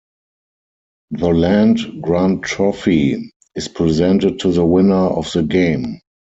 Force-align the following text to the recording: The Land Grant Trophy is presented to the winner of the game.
The 1.11 1.27
Land 1.29 2.01
Grant 2.01 2.41
Trophy 2.41 3.31
is 3.53 3.67
presented 3.67 4.39
to 4.39 4.51
the 4.51 4.65
winner 4.65 4.95
of 4.95 5.31
the 5.31 5.43
game. 5.43 5.99